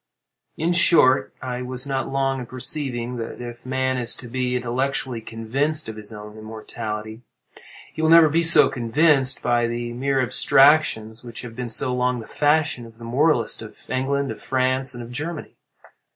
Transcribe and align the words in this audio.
In 0.57 0.73
short, 0.73 1.31
I 1.43 1.61
was 1.61 1.85
not 1.85 2.09
long 2.11 2.39
in 2.39 2.47
perceiving 2.47 3.17
that 3.17 3.39
if 3.39 3.67
man 3.67 3.99
is 3.99 4.15
to 4.15 4.27
be 4.27 4.55
intellectually 4.55 5.21
convinced 5.21 5.87
of 5.87 5.95
his 5.95 6.11
own 6.11 6.39
immortality, 6.39 7.21
he 7.93 8.01
will 8.01 8.09
never 8.09 8.27
be 8.27 8.41
so 8.41 8.67
convinced 8.67 9.43
by 9.43 9.67
the 9.67 9.93
mere 9.93 10.19
abstractions 10.19 11.23
which 11.23 11.43
have 11.43 11.55
been 11.55 11.69
so 11.69 11.93
long 11.93 12.19
the 12.19 12.25
fashion 12.25 12.87
of 12.87 12.97
the 12.97 13.03
moralists 13.05 13.61
of 13.61 13.77
England, 13.89 14.31
of 14.31 14.41
France, 14.41 14.95
and 14.95 15.03
of 15.03 15.11
Germany. 15.11 15.55